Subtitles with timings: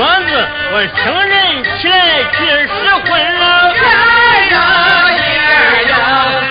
[0.00, 0.32] 伙子，
[0.72, 1.94] 我生人起来
[2.32, 2.72] 去失
[3.04, 3.44] 婚了。
[3.68, 3.84] 呀
[4.50, 5.28] 呀呀
[5.88, 5.92] 呀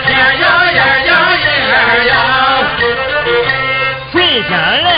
[0.06, 1.10] 呀呀呀呀
[1.66, 1.74] 呀
[2.06, 2.12] 呀！
[4.12, 4.50] 回家
[4.86, 4.88] 来，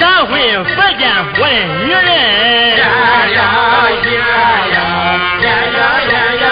[0.24, 0.32] 回
[0.64, 1.00] 佛见
[1.38, 1.52] 我的
[1.84, 2.00] 女人。
[2.78, 2.82] 呀
[3.28, 3.38] 呀
[4.00, 4.24] 呀呀
[4.72, 4.76] 呀
[5.42, 6.48] 呀呀呀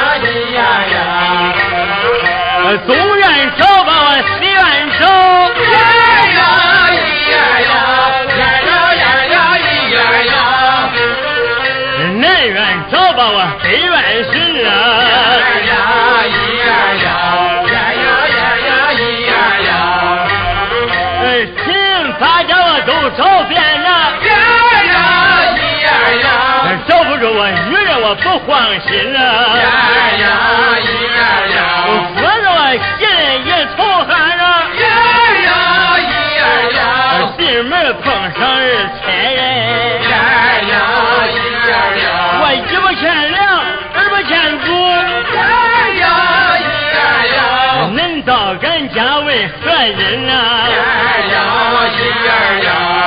[0.52, 0.60] 呀
[0.92, 0.94] 呀！
[2.86, 3.24] 总愿
[3.56, 4.60] 找把我随愿
[5.00, 5.02] 找。
[13.12, 14.30] 把我谁来是
[14.64, 14.70] 啊？
[14.70, 15.12] 呀
[15.66, 15.72] 呀
[16.58, 17.06] 呀呀
[17.66, 18.70] 呀呀呀呀
[19.26, 19.30] 呀
[19.66, 19.70] 呀！
[21.22, 21.24] 哎，
[21.64, 21.66] 听
[22.18, 23.88] 大家我都找遍了，
[24.22, 24.32] 呀
[24.84, 24.94] 呀
[25.54, 25.86] 咿呀
[26.22, 26.24] 呀，
[26.88, 28.50] 找不着我女人我不放
[28.86, 29.18] 心啊，
[29.58, 29.66] 呀
[30.18, 30.24] 呀
[30.78, 31.20] 咿呀
[31.56, 31.58] 呀，
[32.16, 32.58] 说着我
[32.98, 34.42] 心里一出汗啊，
[34.78, 34.84] 呀
[35.44, 35.48] 呀
[35.96, 36.00] 咿
[36.38, 36.40] 呀
[36.76, 36.82] 呀，
[37.36, 38.04] 进门碰
[38.38, 38.70] 上人
[39.02, 39.38] 才人，
[40.02, 40.12] 呀
[40.70, 40.99] 呀。
[43.00, 43.40] 千两，
[43.94, 44.66] 二不千足。
[45.34, 45.40] 呀
[46.00, 46.04] 呀
[47.34, 47.38] 呀！
[47.96, 50.26] 恁到俺家为何人？
[50.26, 50.34] 呀
[52.62, 52.99] 呀！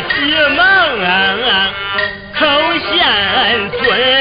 [0.00, 1.72] 急忙啊
[2.34, 4.13] 叩县尊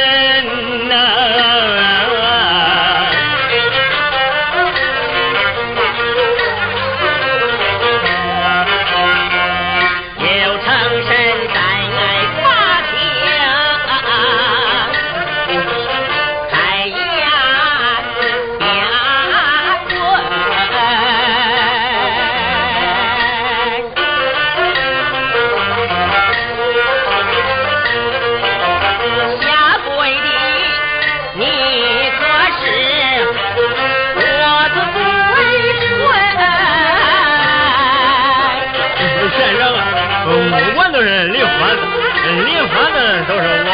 [41.03, 41.81] 这莲花子，
[42.23, 42.95] 这莲子
[43.27, 43.69] 都是我，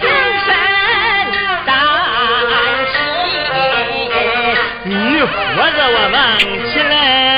[0.00, 0.02] 平
[0.44, 0.48] 生
[1.64, 1.68] 三
[2.90, 2.92] 起，
[4.82, 4.90] 你
[5.22, 5.30] 喝
[5.70, 6.18] 着我忙
[6.66, 7.29] 起来。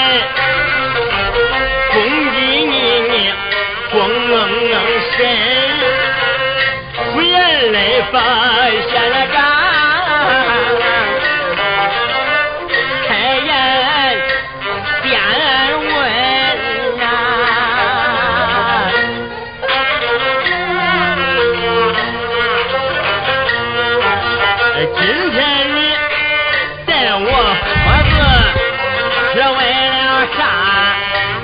[30.36, 30.46] 上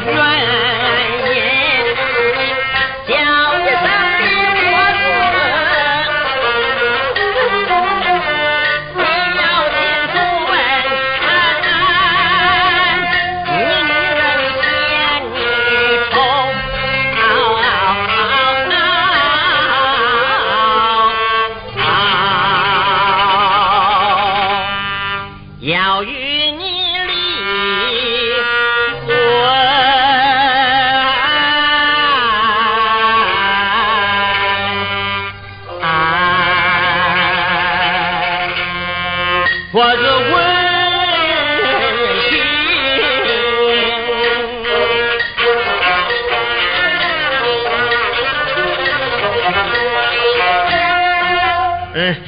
[0.06, 0.67] 元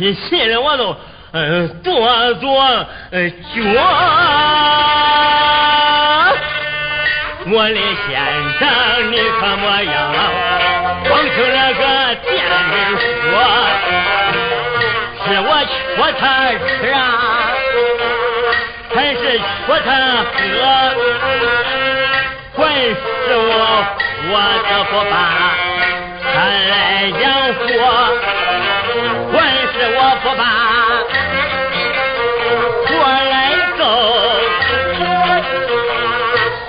[0.00, 0.96] 你信了我都
[1.30, 2.58] 呃多做
[3.10, 3.36] 呃脚。
[7.52, 8.16] 我的先
[8.58, 8.60] 生，
[9.12, 9.92] 你可莫要
[11.06, 11.82] 光听那个
[12.14, 12.50] 店人
[13.20, 13.28] 说，
[15.26, 15.68] 是我缺
[16.18, 16.24] 他
[16.56, 16.96] 吃啊。
[18.94, 19.88] 还是缺他
[20.32, 20.34] 喝，
[22.54, 23.52] 怪是我
[24.30, 24.34] 我
[24.66, 25.12] 的不罢，
[26.32, 26.34] 他
[26.70, 26.72] 来
[27.20, 27.68] 养活，
[30.22, 30.44] 不罢，
[32.86, 32.90] 活
[33.30, 33.34] 来
[33.78, 33.82] 够，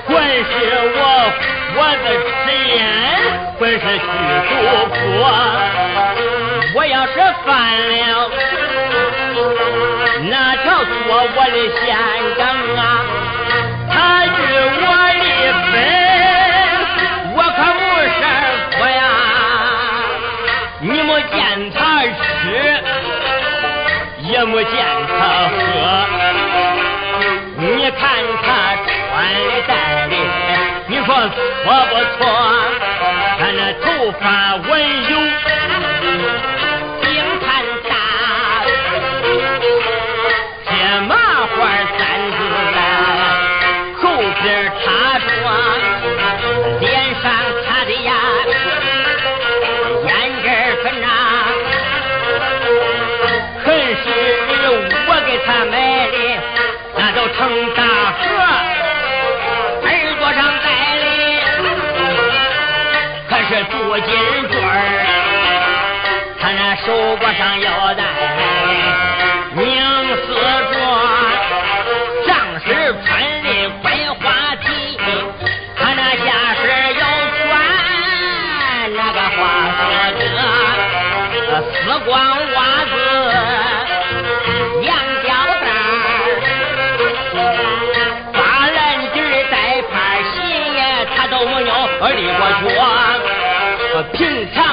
[0.07, 0.47] 还是
[0.95, 0.99] 我
[1.75, 2.29] 我的迟
[2.69, 2.79] 延，
[3.59, 4.03] 还是虚
[4.47, 4.51] 度
[4.95, 5.19] 过，
[6.75, 7.13] 我要是
[7.45, 7.49] 犯
[7.89, 7.91] 了。
[10.29, 10.33] 那
[10.63, 10.87] 条错
[11.35, 11.83] 我的县
[12.37, 12.39] 长
[12.77, 12.81] 啊，
[24.41, 24.73] 也没见
[25.19, 25.19] 他
[25.51, 25.61] 喝，
[27.57, 28.01] 你看
[28.41, 28.45] 他
[28.83, 28.89] 穿
[29.35, 29.71] 的戴
[30.09, 30.15] 的，
[30.87, 32.19] 你说错不错？
[33.37, 33.85] 他那头
[34.19, 34.69] 发纹
[35.11, 36.50] 有。
[67.23, 68.03] 我上腰带
[69.53, 69.61] 宁
[70.17, 70.33] 死
[70.73, 70.75] 做
[72.25, 72.29] 上
[72.65, 72.69] 身
[73.05, 73.09] 穿
[73.43, 73.47] 的
[73.83, 73.85] 白
[74.19, 74.65] 花 t
[75.77, 76.25] 他那下
[76.55, 76.61] 身
[76.95, 77.01] 又
[77.37, 77.47] 穿
[78.95, 79.39] 那个花
[79.77, 79.79] 裤
[80.17, 82.09] 衩丝光
[82.53, 82.93] 袜子
[84.81, 84.89] 羊
[85.21, 85.29] 吊
[85.61, 85.63] 带
[88.33, 88.75] 八人
[89.13, 89.53] 镜的带
[89.83, 89.91] 块
[90.33, 90.35] 鞋
[91.15, 91.69] 他都没有
[92.15, 92.73] 离过脚
[94.13, 94.19] 平
[94.53, 94.70] 常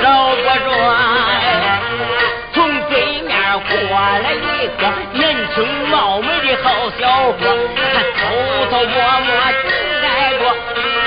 [0.00, 0.02] 找
[0.36, 0.70] 不着，
[2.52, 2.56] 从
[2.88, 2.92] 对
[3.22, 3.32] 面。
[3.52, 3.68] 过
[3.98, 4.36] 来一
[4.80, 4.82] 个
[5.12, 5.20] 年
[5.54, 5.56] 轻
[5.88, 6.66] 貌美的好
[6.98, 7.00] 小
[7.32, 7.38] 伙，
[7.92, 8.20] 他偷
[8.70, 9.28] 偷摸摸
[9.62, 9.64] 进
[10.02, 10.04] 来
[10.38, 10.42] 过，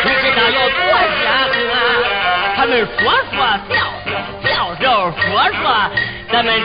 [0.04, 0.80] 不知道有多
[1.20, 1.56] 热乎？
[2.56, 3.02] 他们说
[3.32, 3.36] 说
[3.70, 3.76] 笑
[4.06, 4.10] 笑
[4.44, 4.48] 笑
[4.80, 5.22] 笑说
[5.62, 5.64] 说，
[6.32, 6.64] 咱们接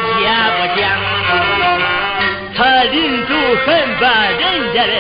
[0.57, 0.81] 不讲。
[2.57, 2.95] 他临
[3.27, 3.31] 走
[3.65, 3.69] 还
[3.99, 4.05] 把
[4.39, 4.41] 人
[4.75, 4.93] 家的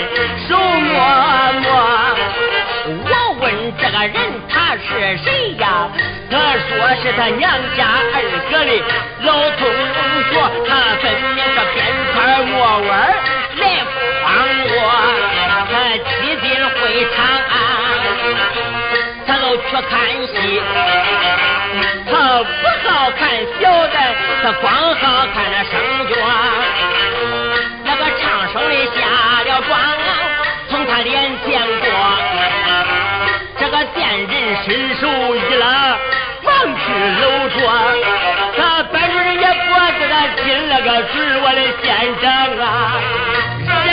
[0.48, 0.96] 手摸
[1.60, 1.66] 摸，
[3.04, 3.10] 我
[3.40, 3.44] 问
[3.78, 4.14] 这个人
[4.48, 4.88] 他是
[5.22, 5.28] 谁
[5.58, 5.64] 呀？
[6.30, 6.70] 他说
[7.02, 7.78] 是他娘家
[8.14, 8.16] 二
[8.50, 8.70] 哥的
[9.26, 9.28] 老
[9.58, 9.60] 同
[10.30, 10.32] 学，
[10.64, 10.70] 他
[11.02, 11.04] 分
[11.34, 11.76] 明是编
[12.14, 12.16] 圈
[12.46, 12.54] 摸
[12.86, 12.90] 弯
[13.58, 13.62] 来
[14.24, 14.26] 诓
[14.70, 14.72] 我。
[15.70, 16.08] 他挤
[16.40, 16.78] 进会
[17.14, 17.18] 场，
[19.26, 19.92] 他都去看
[20.28, 20.34] 戏。
[22.06, 22.12] 他
[22.42, 23.20] 不好看
[23.60, 23.96] 小的，
[24.42, 25.02] 他光好
[25.34, 25.72] 看那生
[26.08, 26.12] 角。
[27.84, 28.22] 那个唱
[28.52, 28.98] 声的下
[29.46, 29.70] 了妆，
[30.68, 31.10] 从他脸
[31.46, 31.48] 见
[31.80, 31.84] 过。
[33.58, 34.32] 这个见人
[34.64, 35.02] 伸手
[36.90, 36.98] 一拉。
[36.98, 37.56] 忙去搂着，
[38.56, 41.86] 他扳住人家脖子，他亲了个嘴，我的先
[42.20, 42.22] 生
[42.60, 42.64] 啊，
[43.86, 43.88] 人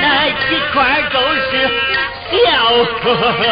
[0.00, 0.28] 那一
[0.72, 0.74] 圈
[1.12, 1.50] 都是
[2.30, 2.34] 笑
[3.02, 3.42] 呵呵，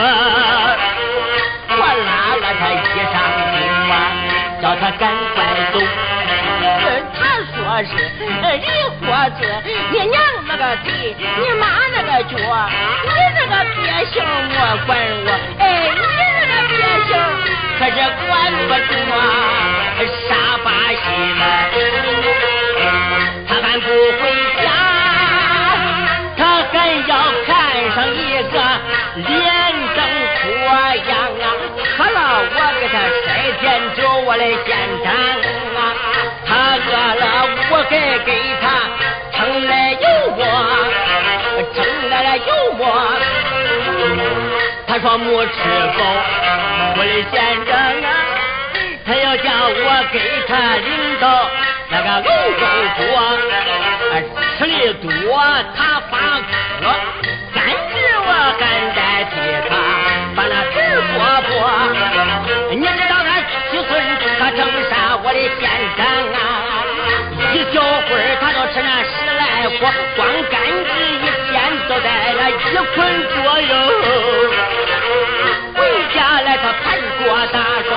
[1.70, 2.72] 我拉了他衣
[3.12, 3.14] 裳
[3.50, 3.52] 裤
[3.92, 3.94] 啊，
[4.62, 5.02] 叫他赶
[5.34, 5.36] 快
[5.72, 5.74] 走。
[7.16, 7.20] 他
[7.54, 7.90] 说是
[8.42, 8.66] 李
[9.00, 9.02] 伙
[9.38, 9.40] 子，
[9.90, 10.14] 你娘
[10.46, 10.86] 那个腿，
[11.18, 12.32] 你妈那个脚，
[13.04, 14.14] 你那个别姓
[14.48, 14.54] 莫
[14.86, 14.88] 管
[15.24, 15.62] 我，哎，
[15.94, 16.23] 你
[16.68, 16.72] 别
[17.06, 17.10] 姓。
[17.78, 18.30] 可是管
[18.68, 19.18] 不住啊，
[20.28, 20.30] 傻
[20.62, 20.96] 把戏。
[23.46, 24.22] 他还不回
[24.62, 24.66] 家，
[26.36, 26.40] 他
[26.72, 26.74] 还
[27.06, 27.12] 要
[27.46, 27.48] 看
[27.94, 28.16] 上一
[28.52, 28.56] 个
[29.16, 29.26] 脸
[29.94, 29.98] 正
[30.40, 30.42] 脱
[31.08, 31.10] 样
[31.42, 31.46] 啊。
[31.96, 32.18] 渴了，
[32.54, 32.94] 我给他
[33.24, 33.26] 筛
[33.60, 33.62] 点
[33.96, 34.66] 酒，我的县
[35.04, 35.06] 长
[35.76, 35.78] 啊。
[36.46, 36.88] 他饿
[37.20, 37.22] 了，
[37.70, 37.92] 我该
[38.24, 38.28] 给
[38.60, 38.64] 他
[39.36, 40.06] 盛来油
[40.36, 40.38] 馍，
[41.74, 41.76] 盛
[42.08, 42.82] 来了油馍。
[44.94, 45.50] 他说没吃
[45.98, 46.00] 饱。
[46.96, 47.34] 我的县
[47.66, 48.14] 长啊，
[49.04, 51.50] 他要叫我给他领到
[51.90, 52.62] 那个龙沟
[52.94, 53.02] 锅，
[54.56, 55.10] 吃的多
[55.74, 56.14] 他发
[56.78, 56.86] 渴，
[57.52, 57.58] 干
[57.90, 58.62] 吃我还
[58.94, 59.34] 代替
[59.68, 59.74] 他
[60.36, 60.78] 把那纸
[61.10, 61.50] 剥剥。
[62.70, 63.28] 你知道俺
[63.72, 63.90] 七寸
[64.38, 65.18] 他整啥？
[65.24, 65.60] 我的县
[65.98, 66.38] 长啊，
[67.52, 69.42] 一小会儿他就吃那十来
[69.80, 70.22] 锅，光
[70.52, 71.26] 干纸一
[71.88, 72.52] 都在那一
[72.94, 72.96] 捆
[73.28, 73.72] 左右。
[75.74, 75.78] 回
[76.14, 76.84] 家来，他盘
[77.22, 77.90] 过大手，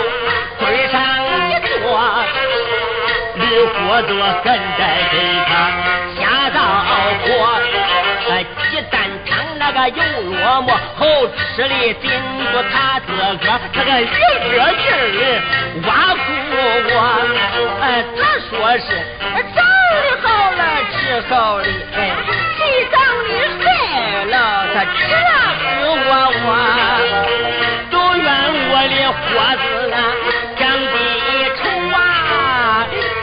[0.60, 1.86] 嘴上一坐，
[3.36, 4.10] 驴火子
[4.44, 5.16] 跟在给
[5.48, 5.50] 他
[6.20, 6.22] 下
[6.54, 6.58] 灶
[7.22, 7.26] 火，
[8.70, 10.02] 鸡蛋汤那个油
[10.32, 10.68] 落馍，
[10.98, 11.02] 后
[11.56, 11.70] 吃的
[12.02, 12.06] 顶
[12.52, 14.96] 住他自个，他个一个劲儿
[15.86, 16.18] 挖苦
[16.90, 16.96] 我。
[17.82, 17.84] 哎，
[18.18, 18.86] 他说是
[19.56, 19.58] 长
[19.92, 21.66] 得好了之后的，
[24.78, 25.18] 他吃了
[25.58, 26.12] 死我
[26.46, 26.50] 我，
[27.90, 28.30] 都怨
[28.70, 29.18] 我的伙
[29.58, 29.98] 子啊，
[30.56, 30.96] 长得
[31.58, 31.60] 丑
[31.98, 31.98] 啊，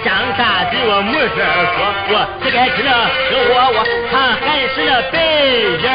[0.05, 1.39] 长大对我没事
[1.71, 1.79] 说，
[2.11, 2.91] 我只该吃了
[3.29, 3.79] 吃我我，
[4.11, 5.15] 他还是那白
[5.79, 5.87] 眼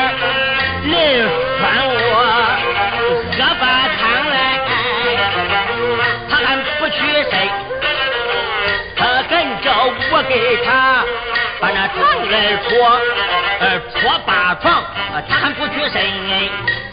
[0.80, 1.28] 人
[1.60, 1.62] 穿
[1.92, 2.16] 我，
[3.36, 3.62] 喝把
[4.00, 4.02] 汤
[4.32, 4.64] 来，
[6.30, 6.96] 他还不去
[7.30, 7.36] 睡？
[8.96, 9.68] 他跟着
[10.10, 10.32] 我给
[10.64, 11.04] 他
[11.60, 12.00] 把那床
[12.32, 12.72] 来戳，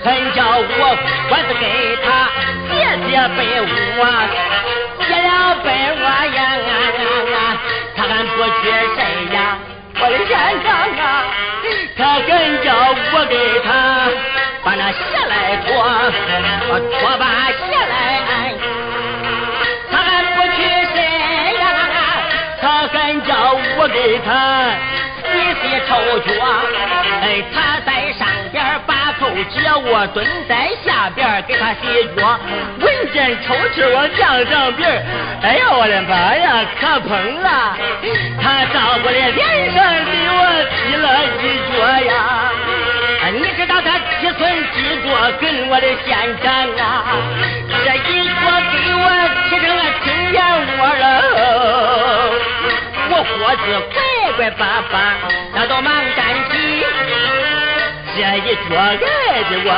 [0.06, 0.62] 还叫我
[1.30, 1.66] 我是给
[2.04, 2.06] 他
[2.70, 2.74] 叠
[3.08, 3.38] 叠被
[3.98, 4.00] 窝，
[5.04, 5.28] 叠了
[5.64, 5.66] 被
[5.98, 6.38] 窝呀，
[7.96, 8.62] 他还不去
[8.94, 8.98] 谁
[9.34, 9.38] 呀？
[9.98, 10.30] 我的先
[10.62, 10.64] 生
[11.02, 11.04] 啊，
[11.98, 12.30] 他跟
[12.62, 12.64] 着
[13.12, 13.34] 我给
[13.64, 13.68] 他
[14.62, 14.96] 把那鞋
[15.26, 15.34] 来
[15.66, 15.66] 脱，
[17.00, 17.58] 脱把鞋
[17.90, 17.92] 来，
[19.90, 20.56] 他还不去
[20.94, 20.96] 谁
[21.58, 21.66] 呀？
[22.62, 23.28] 他跟着
[23.76, 24.70] 我给他
[25.24, 25.26] 洗
[25.60, 26.30] 洗臭脚，
[27.22, 28.25] 哎，他在上
[29.18, 31.80] 口接，我蹲在下边给他洗
[32.16, 32.38] 脚，
[32.80, 35.04] 闻见臭气我降上鼻儿，
[35.42, 37.10] 哎呀我的妈呀，可碰
[37.42, 37.76] 了！
[38.40, 40.40] 他到我的脸上给我
[40.76, 41.04] 踢了
[41.42, 41.74] 一脚
[42.06, 42.12] 呀！
[43.22, 44.40] 啊你知道他七寸
[44.72, 45.08] 几多
[45.40, 46.06] 跟我的县
[46.42, 46.46] 长
[46.78, 47.16] 啊？
[47.68, 48.32] 这一脚
[48.70, 49.04] 给我
[49.48, 50.38] 踢成了青眼
[50.78, 51.02] 窝了！
[53.08, 53.96] 我伙子乖
[54.36, 54.60] 乖巴
[54.92, 54.94] 巴，
[55.54, 56.25] 那都忙站起，
[58.16, 58.80] 这一脚挨
[59.44, 59.68] 的我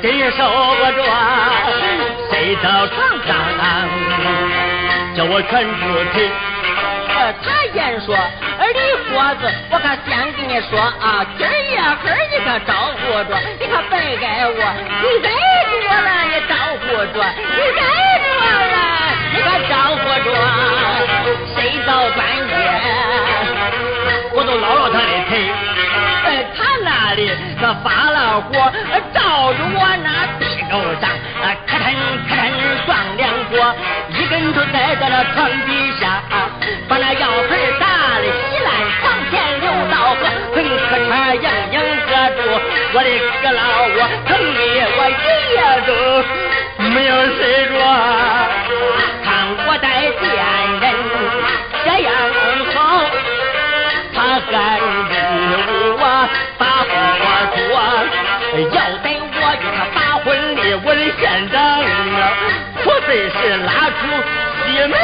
[0.00, 0.38] 真受
[0.78, 1.02] 不着，
[2.30, 2.96] 睡到床
[3.26, 3.28] 上，
[5.16, 5.82] 叫我全出
[6.14, 6.16] 去。
[7.18, 8.78] 呃，他言说，李
[9.10, 9.10] 伙
[9.40, 14.62] 子，我可先跟你说啊，今儿夜黑你可招呼着，你可别挨我，
[15.02, 15.28] 你挨
[15.66, 17.18] 着我了，你招呼着，
[17.58, 17.82] 你挨
[18.22, 18.78] 着我了，
[19.34, 20.30] 你可招呼着，
[21.56, 22.54] 睡到半夜，
[24.32, 25.37] 我都捞了他的腿，
[27.60, 28.72] 那里可发了火，
[29.12, 31.10] 照着我那屁股上，
[31.42, 31.82] 啊，咔嚓
[32.28, 32.48] 咔嚓
[32.86, 33.74] 撞两锅，
[34.10, 36.22] 一根头栽在了床底下，
[36.88, 37.86] 把那药盆打
[38.18, 38.68] 的稀烂，
[39.00, 40.20] 床前流到河，
[40.54, 40.56] 哼
[40.88, 42.40] 咔嚓硬硬搁住。
[42.94, 43.08] 我的
[43.42, 43.60] 个老
[43.96, 44.60] 窝，疼的
[44.96, 45.22] 我一
[45.54, 45.90] 夜都
[46.90, 47.76] 没有睡着，
[49.24, 49.26] 看
[49.66, 49.86] 我在
[50.20, 50.22] 见
[58.62, 61.00] 要得我给他把婚礼，我的。
[61.18, 62.32] 县长啊，
[62.84, 64.00] 我真是拉出
[64.62, 64.94] 西门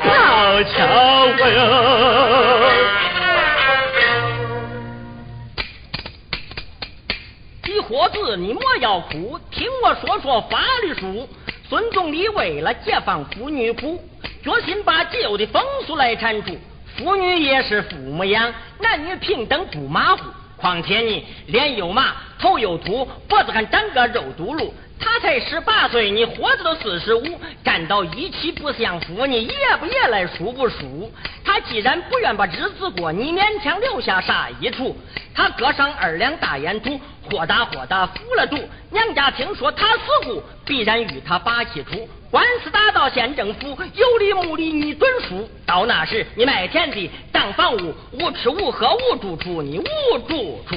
[0.00, 0.04] 跑
[0.64, 0.74] 敲
[1.38, 1.58] 我哟。
[7.64, 11.28] 李伙子，你莫要哭，听我说说法律书。
[11.68, 14.02] 孙总理为了解放妇女苦，
[14.42, 15.46] 决心把旧的。
[15.46, 16.58] 风俗来铲除。
[16.96, 20.24] 妇女也是父母养，男女平等不马虎。
[20.56, 24.70] 况且你脸又麻，头又秃，脖子还长个肉嘟噜。
[24.98, 31.12] 他才十八岁，你伙子都四十五，站到一起不像夫，你爷不爷来输不输？
[31.44, 34.96] 他既然不愿把日子过，你勉强留下啥益处？
[35.34, 36.98] 他搁上二两大烟土，
[37.30, 38.58] 豁达豁达服了毒。
[38.90, 42.08] 娘家听说他死故，必然与他把气出。
[42.30, 45.48] 官司打到县政府，有理无理你准输。
[45.66, 50.76] 到那时你卖田地当房屋，无吃无喝无住处，你无住处。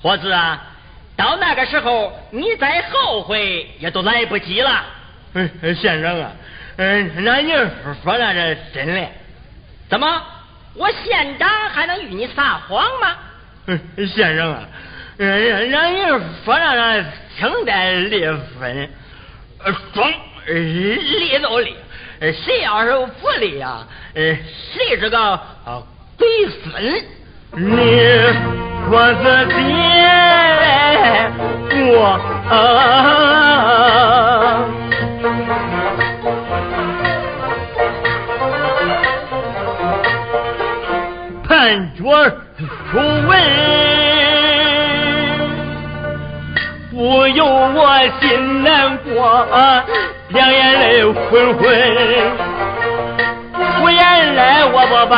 [0.00, 0.71] 伙子啊，
[1.16, 4.84] 到那个时候你再后悔也都来不及了。
[5.34, 6.32] 嗯，县长啊，
[6.76, 7.52] 嗯，那你
[8.02, 9.08] 说那是真的？
[9.88, 10.22] 怎么，
[10.74, 13.16] 我县长还能与你撒谎吗？
[13.66, 13.78] 嗯，
[14.08, 14.64] 县长啊，
[15.18, 16.00] 嗯，让你
[16.44, 17.04] 说那那
[17.38, 18.26] 清代离
[18.58, 18.90] 婚，
[19.64, 20.12] 呃，装
[20.46, 21.76] 离都离，
[22.20, 22.90] 谁要是
[23.20, 24.34] 不离呀，呃，
[24.74, 25.82] 谁是个啊
[26.18, 26.26] 鬼
[26.64, 27.04] 孙？
[27.54, 29.24] 你我自
[29.54, 29.56] 己
[31.94, 31.96] 我
[32.50, 32.52] 啊。
[41.48, 41.50] 判
[41.96, 42.00] 决
[42.58, 42.92] 书
[43.28, 43.30] 文，
[46.90, 47.78] 不由我
[48.20, 48.22] 心
[48.62, 48.66] 难
[48.98, 49.46] 过，
[50.28, 51.60] 两眼泪浑浑。
[53.78, 55.12] 不原来我不把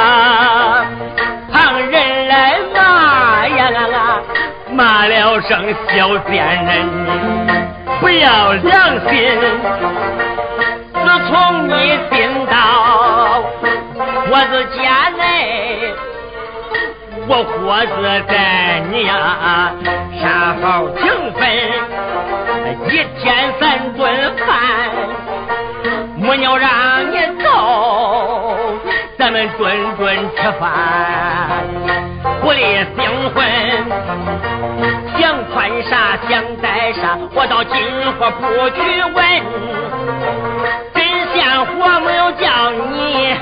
[4.74, 6.88] 骂了声小贱人，
[8.00, 9.30] 不要良心。
[10.92, 11.72] 自从你
[12.10, 12.52] 进到
[14.30, 15.94] 我的家内。
[17.26, 17.94] 我活子
[18.28, 18.32] 在
[18.90, 19.72] 你呀，
[20.20, 21.02] 啥好情
[21.32, 21.40] 分，
[22.90, 23.62] 一天三
[23.94, 24.02] 顿
[24.44, 24.46] 饭，
[26.18, 26.68] 没鸟让
[27.10, 27.48] 你走，
[29.16, 30.68] 咱们顿顿吃饭，
[32.42, 32.60] 不离
[32.94, 33.42] 新婚，
[36.28, 37.76] 想戴啥，我到金
[38.18, 38.80] 货铺去
[39.14, 39.24] 问。
[41.34, 41.72] 烟火
[42.06, 43.36] 没有叫你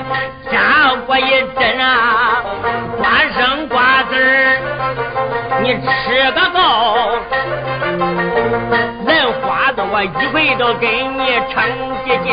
[0.51, 2.41] 扎过一针啊，
[2.97, 3.03] 花
[3.37, 4.11] 生瓜子，
[5.61, 6.57] 你吃个够。
[9.05, 11.61] 人花的我一回都给你称
[12.03, 12.27] 几斤，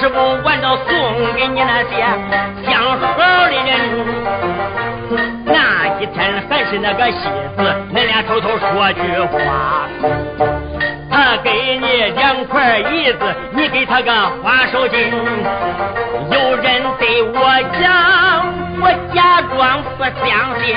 [0.00, 0.88] 吃不完都送
[1.34, 1.90] 给你那些
[2.66, 3.68] 相好的人。
[6.72, 7.18] 是那个戏
[7.54, 7.62] 子，
[7.94, 9.86] 恁俩偷偷说句话。
[11.10, 11.86] 他给你
[12.16, 13.18] 两块银子，
[13.52, 14.10] 你给他个
[14.42, 15.12] 花手巾。
[16.30, 20.74] 有人对我讲，我假装不相信。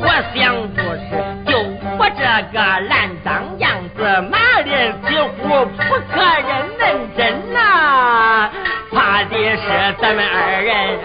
[0.00, 1.10] 我想不是，
[1.46, 1.58] 就
[1.98, 2.58] 我这个
[2.88, 6.82] 烂脏样子，满脸几乎不可认认
[7.18, 8.48] 真呐。
[8.92, 10.98] 怕的是咱们二人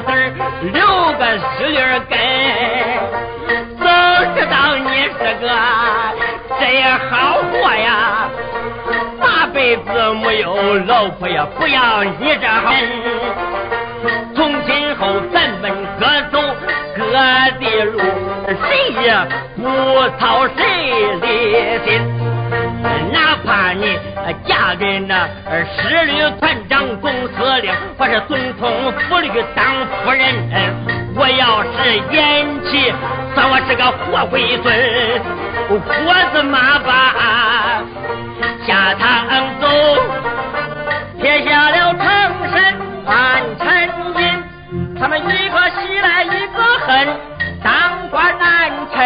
[0.00, 0.32] 个子儿，
[0.72, 0.76] 留
[1.18, 1.22] 个
[1.56, 2.18] 石榴根。
[3.78, 3.84] 早
[4.34, 5.44] 知道你是个
[6.58, 6.60] 真
[7.08, 7.10] 好
[7.50, 8.28] 货呀，
[9.20, 9.84] 八辈子
[10.22, 12.72] 没有老婆呀，不要你这好。
[14.34, 16.38] 从今后咱们各走
[16.96, 17.00] 各
[17.60, 18.00] 的路，
[18.46, 19.04] 谁也
[19.56, 19.64] 不
[20.18, 20.58] 操谁
[21.20, 21.26] 的
[21.84, 22.25] 心。
[23.16, 23.98] 哪怕你
[24.46, 25.26] 嫁给那
[25.74, 29.64] 十旅团长、总司令，或是总统府里当
[30.04, 30.20] 夫人，
[31.16, 32.92] 我要是演起，
[33.34, 34.68] 算我是个活龟孙，
[35.68, 36.90] 活子马把
[38.66, 39.04] 下堂
[39.60, 39.66] 走，
[41.18, 42.04] 撇下了成
[42.52, 42.54] 身
[43.06, 43.64] 换陈
[44.20, 44.44] 银，
[45.00, 47.08] 他们一个喜来一个恨，
[47.64, 47.72] 当
[48.10, 48.96] 官难成。